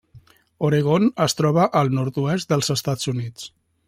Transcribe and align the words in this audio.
Oregon 0.69 1.05
es 1.25 1.37
troba 1.41 1.67
al 1.81 1.93
nord-oest 1.99 2.55
dels 2.55 2.73
Estats 2.77 3.13
Units. 3.17 3.47